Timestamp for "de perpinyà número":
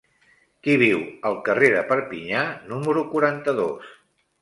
1.75-3.07